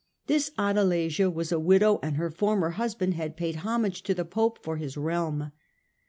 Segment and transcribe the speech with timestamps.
[0.25, 4.57] This Adelasia was a widow, and her former husband had paid homage to the Pope
[4.63, 5.51] for his realm.